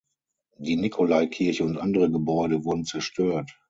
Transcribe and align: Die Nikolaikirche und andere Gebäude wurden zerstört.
Die 0.57 0.77
Nikolaikirche 0.77 1.63
und 1.63 1.77
andere 1.77 2.09
Gebäude 2.09 2.63
wurden 2.65 2.85
zerstört. 2.85 3.59